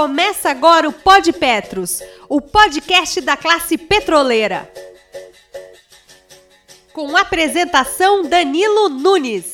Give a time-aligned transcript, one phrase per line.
[0.00, 4.66] Começa agora o Pod Petros, o podcast da classe petroleira.
[6.94, 9.49] Com apresentação Danilo Nunes.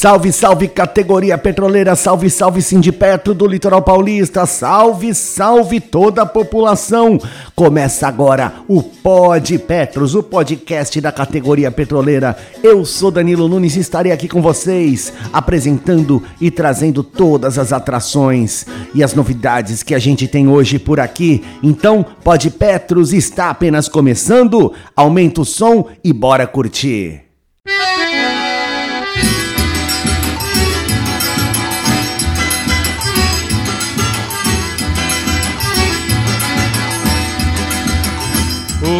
[0.00, 7.18] Salve, salve categoria petroleira, salve, salve Sindipetro do Litoral Paulista, salve, salve toda a população.
[7.56, 12.38] Começa agora o Pod Petros, o podcast da categoria petroleira.
[12.62, 18.66] Eu sou Danilo Nunes e estarei aqui com vocês, apresentando e trazendo todas as atrações
[18.94, 21.42] e as novidades que a gente tem hoje por aqui.
[21.60, 24.72] Então, Pod Petros está apenas começando.
[24.94, 27.27] Aumenta o som e bora curtir.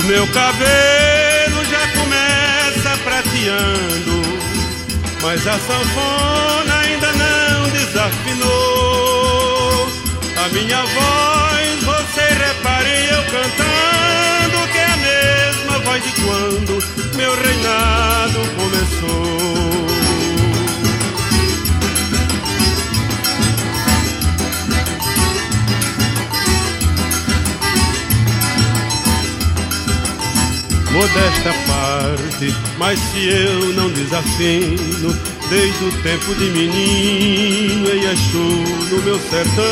[0.08, 4.22] Meu cabelo já começa prateando,
[5.20, 8.48] mas a sanfona ainda não desafinou.
[10.42, 16.82] A minha voz, você repare eu cantando, que é a mesma voz de quando
[17.14, 19.37] meu reinado começou.
[30.98, 35.16] Modesta parte, mas se eu não desafino,
[35.48, 38.38] desde o tempo de menino, e Exu
[38.90, 39.64] no meu sertão,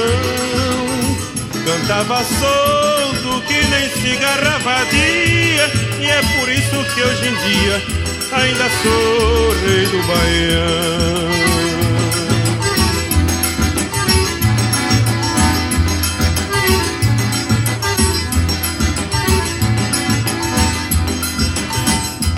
[1.64, 5.68] cantava solto que nem cigarra dia,
[6.00, 7.82] e é por isso que hoje em dia
[8.30, 11.45] ainda sou rei do Baião.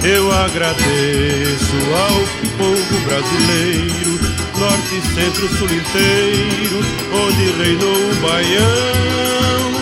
[0.03, 2.21] Eu agradeço ao
[2.57, 4.19] povo brasileiro,
[4.57, 6.81] norte, centro, sul inteiro,
[7.13, 9.73] onde reinou o Baião.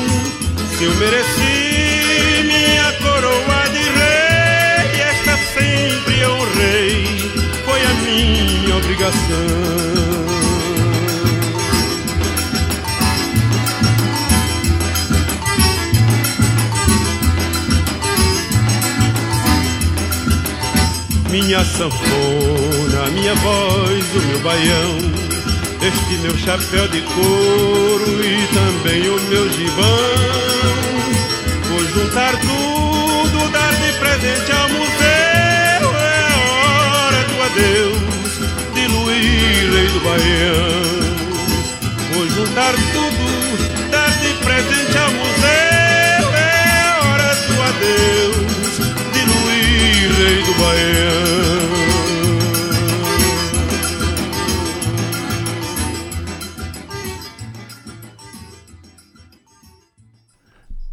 [0.76, 7.06] Se eu mereci minha coroa de rei, esta sempre honrei,
[7.64, 10.05] foi a minha obrigação.
[21.56, 24.98] Minha sanfona, minha voz, o meu baião,
[25.80, 29.86] este meu chapéu de couro e também o meu gibão.
[31.70, 38.32] Vou juntar tudo, dar de presente ao museu, é hora do adeus
[38.74, 40.82] de Luís, rei do Baião.
[42.12, 48.46] Vou juntar tudo, dar de presente ao museu, é hora do adeus
[49.14, 49.26] de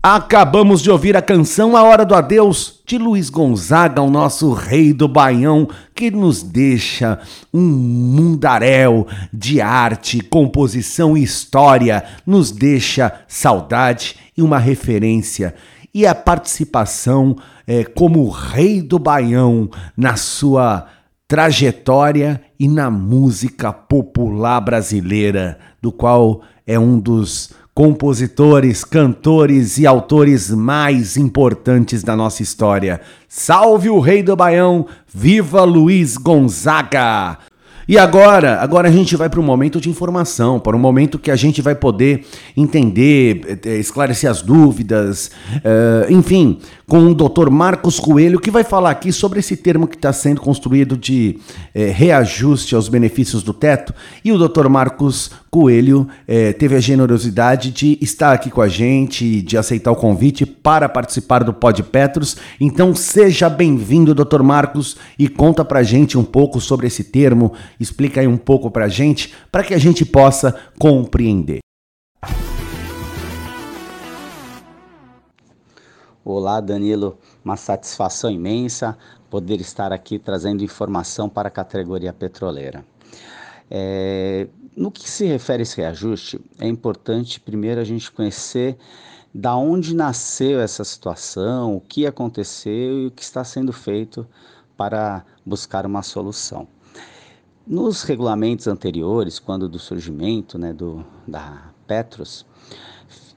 [0.06, 4.92] Acabamos de ouvir a canção A Hora do Adeus de Luiz Gonzaga, o nosso rei
[4.92, 5.66] do Baião,
[5.96, 7.22] que nos deixa
[7.54, 15.56] um mundaréu de arte, composição e história, nos deixa saudade e uma referência.
[15.94, 20.86] E a participação é, como rei do Baião na sua
[21.30, 30.52] trajetória e na música popular brasileira, do qual é um dos compositores, cantores e autores
[30.52, 33.02] mais importantes da nossa história.
[33.28, 37.40] Salve o Rei do Baião, viva Luiz Gonzaga!
[37.88, 41.30] E agora, agora a gente vai para um momento de informação, para um momento que
[41.30, 47.50] a gente vai poder entender, eh, esclarecer as dúvidas, uh, enfim, com o Dr.
[47.50, 51.40] Marcos Coelho, que vai falar aqui sobre esse termo que está sendo construído de
[51.74, 53.94] eh, reajuste aos benefícios do teto.
[54.24, 54.68] E o Dr.
[54.68, 59.96] Marcos Coelho eh, teve a generosidade de estar aqui com a gente, de aceitar o
[59.96, 62.38] convite para participar do Pod Petros.
[62.60, 64.44] Então seja bem-vindo, Dr.
[64.44, 68.86] Marcos, e conta pra gente um pouco sobre esse termo Explica aí um pouco para
[68.86, 71.60] a gente, para que a gente possa compreender.
[76.24, 77.18] Olá, Danilo.
[77.44, 78.98] Uma satisfação imensa
[79.30, 82.86] poder estar aqui trazendo informação para a categoria petroleira.
[83.70, 84.48] É,
[84.78, 88.78] no que se refere a esse reajuste, é importante primeiro a gente conhecer
[89.34, 94.26] da onde nasceu essa situação, o que aconteceu e o que está sendo feito
[94.78, 96.66] para buscar uma solução.
[97.66, 102.46] Nos regulamentos anteriores, quando do surgimento né, do, da Petros,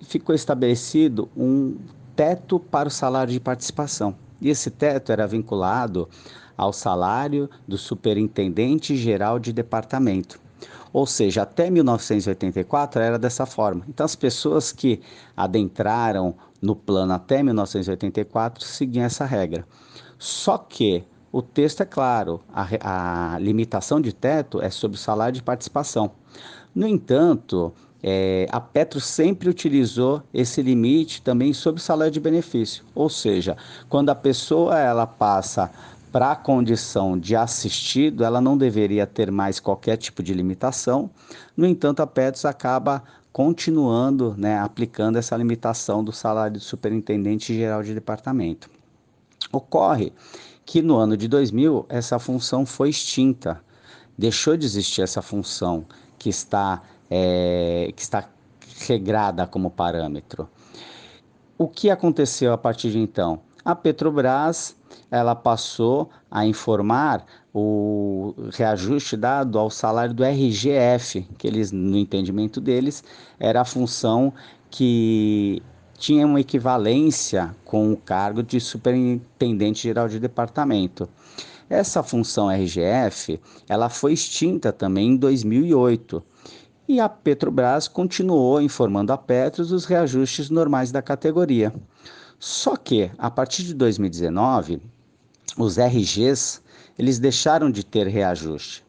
[0.00, 1.76] ficou estabelecido um
[2.16, 4.16] teto para o salário de participação.
[4.40, 6.08] E esse teto era vinculado
[6.56, 10.40] ao salário do superintendente geral de departamento.
[10.92, 13.84] Ou seja, até 1984 era dessa forma.
[13.88, 15.00] Então, as pessoas que
[15.36, 19.64] adentraram no plano até 1984 seguiam essa regra.
[20.18, 21.04] Só que
[21.36, 26.12] o texto é claro, a, a limitação de teto é sobre o salário de participação.
[26.74, 32.86] No entanto, é, a Petro sempre utilizou esse limite também sobre o salário de benefício,
[32.94, 33.54] ou seja,
[33.86, 35.70] quando a pessoa ela passa
[36.10, 41.10] para a condição de assistido, ela não deveria ter mais qualquer tipo de limitação.
[41.54, 47.82] No entanto, a Petros acaba continuando né, aplicando essa limitação do salário do superintendente geral
[47.82, 48.70] de departamento.
[49.52, 50.14] Ocorre
[50.66, 53.62] que no ano de 2000 essa função foi extinta,
[54.18, 55.86] deixou de existir essa função
[56.18, 58.28] que está, é, que está
[58.86, 60.48] regrada como parâmetro.
[61.56, 63.40] O que aconteceu a partir de então?
[63.64, 64.76] A Petrobras
[65.10, 67.24] ela passou a informar
[67.54, 73.04] o reajuste dado ao salário do RGF, que eles, no entendimento deles,
[73.38, 74.32] era a função
[74.70, 75.62] que
[75.96, 81.08] tinha uma equivalência com o cargo de superintendente geral de departamento.
[81.68, 86.22] Essa função RGF, ela foi extinta também em 2008.
[86.88, 91.74] E a Petrobras continuou informando a Petros os reajustes normais da categoria.
[92.38, 94.80] Só que, a partir de 2019,
[95.58, 96.60] os RGs,
[96.96, 98.84] eles deixaram de ter reajuste.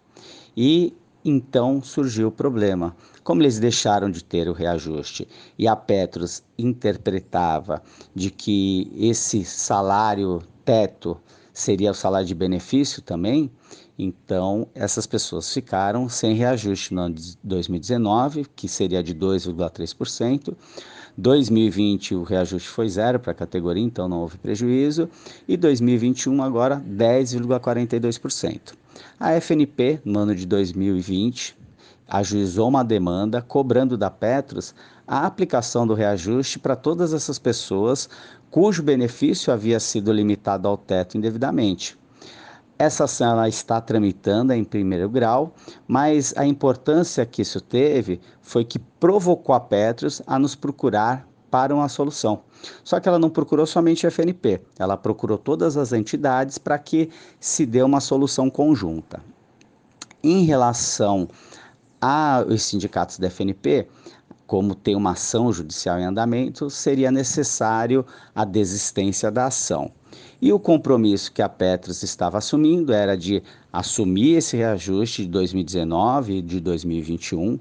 [0.56, 0.94] E
[1.30, 2.96] então surgiu o problema.
[3.24, 5.28] Como eles deixaram de ter o reajuste
[5.58, 7.84] e a Petros interpretava
[8.16, 11.18] de que esse salário teto
[11.54, 13.52] seria o salário de benefício também,
[14.00, 20.56] então essas pessoas ficaram sem reajuste no ano de 2019, que seria de 2,3%.
[21.18, 25.10] 2020 o reajuste foi zero para a categoria, então não houve prejuízo.
[25.48, 28.74] E 2021 agora 10,42%.
[29.19, 31.58] A FNP, no ano de 2020,
[32.08, 34.75] ajuizou uma demanda cobrando da Petros
[35.08, 38.10] a aplicação do reajuste para todas essas pessoas
[38.52, 41.98] cujo benefício havia sido limitado ao teto indevidamente.
[42.80, 45.56] Essa ação está tramitando em primeiro grau,
[45.88, 51.74] mas a importância que isso teve foi que provocou a Petros a nos procurar para
[51.74, 52.42] uma solução.
[52.84, 57.10] Só que ela não procurou somente a FNP, ela procurou todas as entidades para que
[57.40, 59.24] se dê uma solução conjunta.
[60.24, 61.28] Em relação
[62.00, 63.88] aos sindicatos da FNP,
[64.46, 69.92] como tem uma ação judicial em andamento, seria necessário a desistência da ação.
[70.42, 76.38] E o compromisso que a Petros estava assumindo era de assumir esse reajuste de 2019
[76.38, 77.59] e de 2021,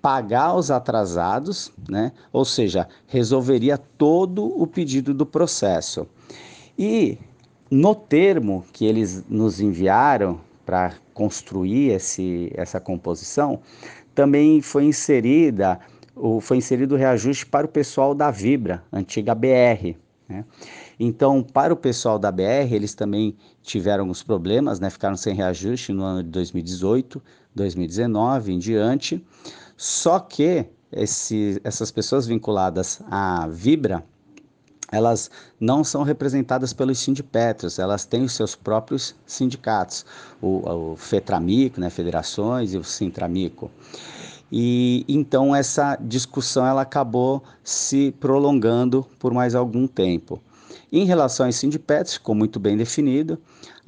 [0.00, 2.12] pagar os atrasados, né?
[2.32, 6.06] ou seja, resolveria todo o pedido do processo.
[6.78, 7.18] E
[7.70, 13.60] no termo que eles nos enviaram para construir esse, essa composição,
[14.14, 15.80] também foi inserida
[16.14, 19.94] o, foi inserido o reajuste para o pessoal da Vibra, antiga BR.
[20.28, 20.44] Né?
[20.98, 24.90] Então, para o pessoal da BR, eles também tiveram alguns problemas, né?
[24.90, 27.22] ficaram sem reajuste no ano de 2018,
[27.54, 29.24] 2019 em diante.
[29.76, 34.04] Só que esse, essas pessoas vinculadas à Vibra,
[34.90, 35.30] elas
[35.60, 40.04] não são representadas pelos sindipetros, elas têm os seus próprios sindicatos,
[40.40, 43.70] o, o FETRAMICO, né, federações, e o SINTRAMICO.
[44.50, 50.40] E então essa discussão ela acabou se prolongando por mais algum tempo.
[50.92, 53.38] Em relação aos sindipets, ficou muito bem definido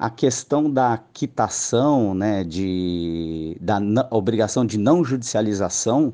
[0.01, 3.79] a questão da quitação, né, de, da
[4.09, 6.11] obrigação de não judicialização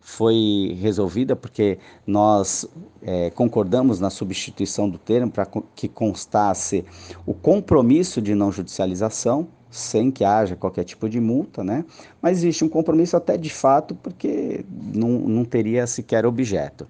[0.00, 2.66] foi resolvida porque nós
[3.02, 6.84] é, concordamos na substituição do termo para que constasse
[7.24, 11.84] o compromisso de não judicialização, sem que haja qualquer tipo de multa, né?
[12.20, 16.88] Mas existe um compromisso até de fato, porque não, não teria sequer objeto.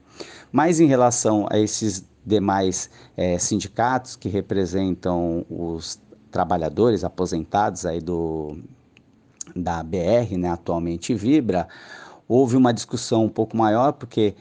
[0.51, 6.01] Mas em relação a esses demais é, sindicatos que representam os
[6.31, 8.59] trabalhadores aposentados aí do,
[9.55, 11.69] da BR, né, atualmente Vibra,
[12.29, 14.35] houve uma discussão um pouco maior, porque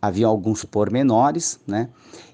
[0.00, 1.88] havia alguns pormenores, né,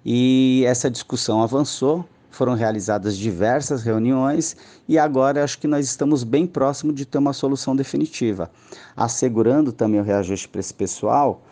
[0.05, 4.57] e essa discussão avançou, foram realizadas diversas reuniões
[4.89, 8.51] e agora acho que nós estamos bem próximo de ter uma solução definitiva,
[8.97, 11.43] assegurando também o reajuste para esse pessoal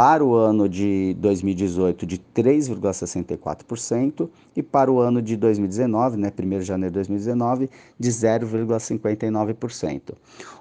[0.00, 6.58] para o ano de 2018 de 3,64% e para o ano de 2019, né, 1
[6.58, 10.14] de janeiro de 2019, de 0,59%.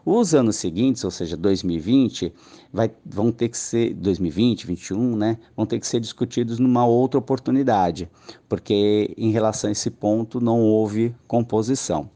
[0.05, 2.34] Os anos seguintes, ou seja, 2020,
[2.74, 7.17] vai, vão ter que ser 2020, 2021, né, vão ter que ser discutidos numa outra
[7.17, 8.10] oportunidade,
[8.50, 12.10] porque em relação a esse ponto não houve composição.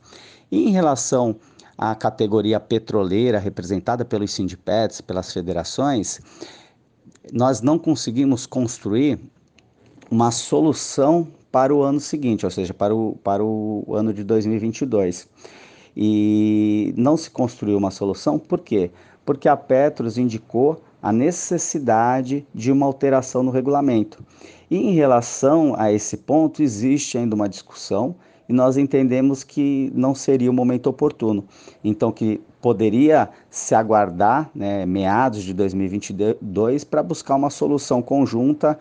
[0.52, 1.38] E em relação
[1.78, 6.20] a categoria petroleira representada pelos sindipets, pelas federações,
[7.32, 9.20] nós não conseguimos construir
[10.10, 15.28] uma solução para o ano seguinte, ou seja, para o, para o ano de 2022.
[15.96, 18.92] E não se construiu uma solução, por quê?
[19.26, 24.24] Porque a Petros indicou a necessidade de uma alteração no regulamento.
[24.72, 28.16] E em relação a esse ponto, existe ainda uma discussão
[28.48, 31.46] e nós entendemos que não seria o momento oportuno.
[31.84, 38.80] Então, que poderia se aguardar né, meados de 2022 para buscar uma solução conjunta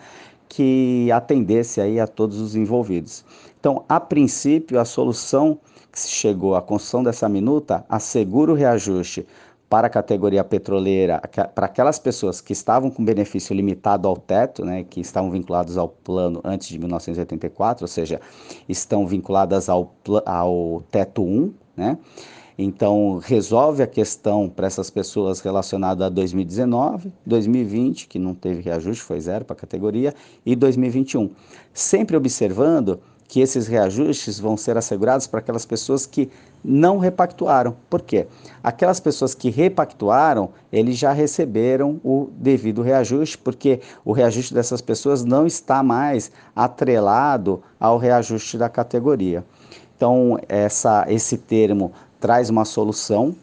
[0.48, 3.24] que atendesse aí a todos os envolvidos.
[3.58, 5.58] Então, a princípio, a solução
[5.90, 9.26] que se chegou à construção dessa minuta assegura o reajuste
[9.68, 11.20] para a categoria petroleira,
[11.52, 15.88] para aquelas pessoas que estavam com benefício limitado ao teto, né, que estavam vinculados ao
[15.88, 18.20] plano antes de 1984, ou seja,
[18.68, 19.92] estão vinculadas ao,
[20.24, 21.98] ao teto 1, né?
[22.62, 29.02] Então, resolve a questão para essas pessoas relacionada a 2019, 2020, que não teve reajuste,
[29.02, 30.14] foi zero para a categoria,
[30.46, 31.30] e 2021.
[31.74, 36.30] Sempre observando que esses reajustes vão ser assegurados para aquelas pessoas que
[36.62, 37.74] não repactuaram.
[37.88, 38.26] Por quê?
[38.62, 45.24] Aquelas pessoas que repactuaram, eles já receberam o devido reajuste, porque o reajuste dessas pessoas
[45.24, 49.44] não está mais atrelado ao reajuste da categoria.
[49.96, 51.92] Então, essa, esse termo
[52.22, 53.34] traz uma solução,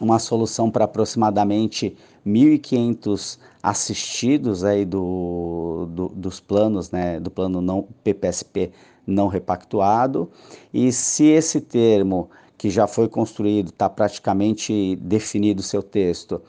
[0.00, 1.94] uma solução para aproximadamente
[2.26, 8.72] 1.500 assistidos aí do, do, dos planos, né, do plano não PPSP
[9.06, 10.30] não repactuado.
[10.72, 16.40] E se esse termo que já foi construído, está praticamente definido seu texto,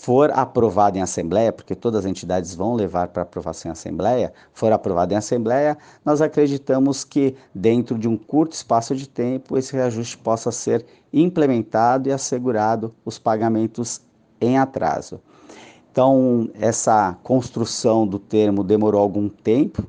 [0.00, 4.70] for aprovado em Assembleia, porque todas as entidades vão levar para aprovação em Assembleia, for
[4.72, 10.18] aprovado em Assembleia, nós acreditamos que dentro de um curto espaço de tempo esse reajuste
[10.18, 14.00] possa ser implementado e assegurado os pagamentos
[14.40, 15.20] em atraso.
[15.90, 19.86] Então, essa construção do termo demorou algum tempo,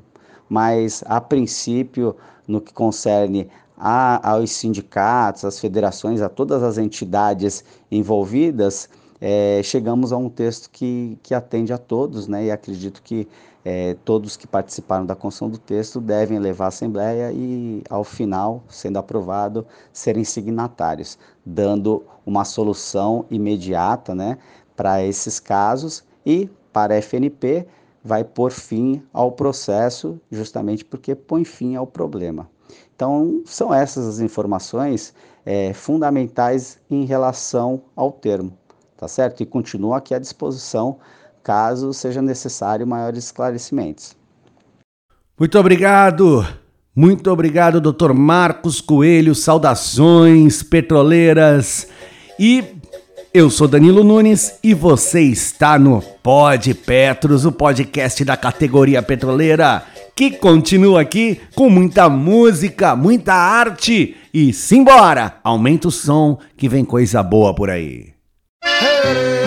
[0.48, 2.16] mas a princípio,
[2.48, 8.88] no que concerne a, aos sindicatos, às federações, a todas as entidades envolvidas,
[9.20, 12.46] é, chegamos a um texto que, que atende a todos, né?
[12.46, 13.28] E acredito que
[13.64, 18.64] é, todos que participaram da construção do texto devem levar à Assembleia e, ao final,
[18.68, 24.38] sendo aprovado, serem signatários, dando uma solução imediata, né?
[24.76, 27.66] Para esses casos e para a FNP
[28.04, 32.48] vai pôr fim ao processo, justamente porque põe fim ao problema.
[32.96, 35.14] Então, são essas as informações
[35.46, 38.56] é, fundamentais em relação ao termo,
[38.98, 39.42] tá certo?
[39.42, 40.98] E continuo aqui à disposição
[41.44, 44.16] caso seja necessário maiores esclarecimentos.
[45.38, 46.46] Muito obrigado!
[46.96, 48.14] Muito obrigado, Dr.
[48.14, 49.36] Marcos Coelho.
[49.36, 51.90] Saudações petroleiras.
[52.40, 52.64] E
[53.34, 59.84] eu sou Danilo Nunes e você está no Pod Petros, o podcast da categoria petroleira,
[60.16, 66.86] que continua aqui com muita música, muita arte e simbora, aumenta o som que vem
[66.86, 68.15] coisa boa por aí.
[68.66, 69.45] Recordações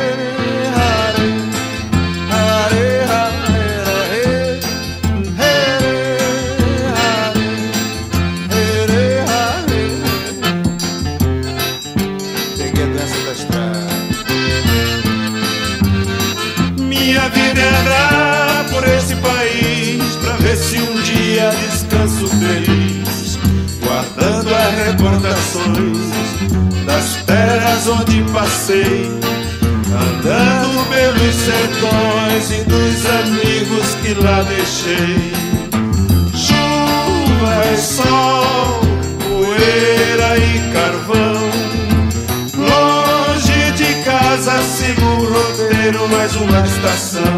[34.48, 35.32] deixei.
[36.34, 38.80] Chuva e sol,
[39.22, 41.50] poeira e carvão.
[42.56, 47.37] Longe de casa sigo o roteiro, mais uma estação.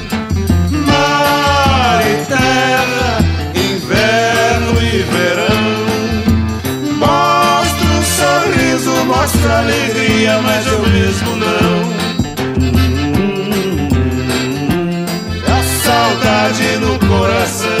[9.41, 11.91] mostra alegria, mas eu mesmo não.
[15.47, 17.80] A saudade no coração.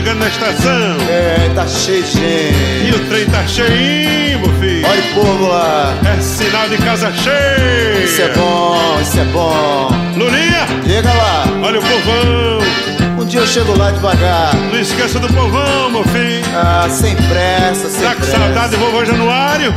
[0.00, 0.96] Chegando na estação.
[1.10, 2.86] É, tá cheio de gente.
[2.86, 4.86] E o trem tá cheinho, meu filho.
[4.88, 5.94] Olha o povo lá.
[6.16, 8.04] É sinal de casa cheia.
[8.04, 9.90] Isso é bom, isso é bom.
[10.16, 10.66] Lulinha.
[10.86, 11.44] Chega lá.
[11.62, 13.20] Olha o povão.
[13.20, 14.54] Um dia eu chego lá devagar.
[14.72, 16.44] Não esqueça do povão, meu filho.
[16.54, 18.32] Ah, sem pressa, sem tá pressa.
[18.32, 19.74] Tá com saudade do vovô Januário?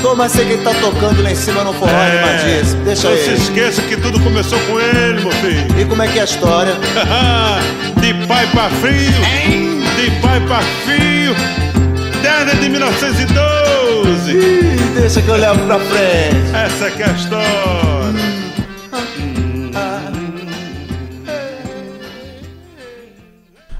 [0.00, 2.74] Tô, mas sei que ele tá tocando lá em cima no forró é, de.
[2.76, 3.36] Deixa não ele.
[3.36, 5.80] Se esqueça que tudo começou com ele, meu filho.
[5.80, 6.74] E como é que é a história?
[8.28, 8.68] de pai pra.
[8.90, 9.80] Hein?
[9.96, 11.34] De pai pra filho.
[12.22, 14.32] Desde de 1912.
[14.32, 16.54] Ih, deixa que eu levo pra frente.
[16.54, 18.07] Essa que é a história.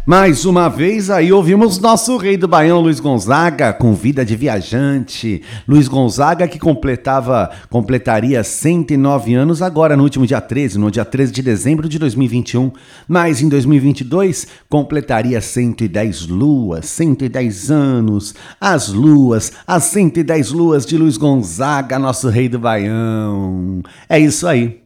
[0.08, 5.42] Mais uma vez aí ouvimos nosso rei do Baião, Luiz Gonzaga, com vida de viajante.
[5.68, 11.30] Luiz Gonzaga que completava, completaria 109 anos agora no último dia 13, no dia 13
[11.30, 12.72] de dezembro de 2021.
[13.06, 18.34] Mas em 2022 completaria 110 luas, 110 anos.
[18.58, 23.82] As luas, as 110 luas de Luiz Gonzaga, nosso rei do Baião.
[24.08, 24.80] É isso aí.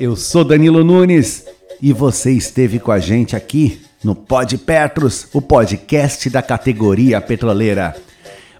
[0.00, 1.46] Eu sou Danilo Nunes
[1.80, 7.96] e você esteve com a gente aqui no Pod Petros, o podcast da categoria petroleira.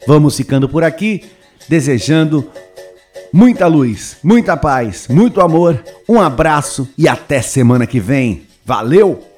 [0.06, 1.24] Vamos ficando por aqui,
[1.68, 2.48] desejando
[3.32, 8.46] muita luz, muita paz, muito amor, um abraço e até semana que vem.
[8.64, 9.31] Valeu!